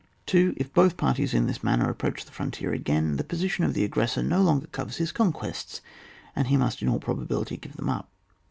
[0.25, 0.55] 2.
[0.57, 4.23] If both parties in this manner a])proach the frontier again; the position oi the aggressor
[4.23, 5.79] no longer covers his conquests,
[6.35, 8.09] and he must in aU probability give them up.